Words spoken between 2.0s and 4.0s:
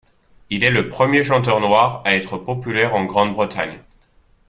à être populaire en Grande-Bretagne.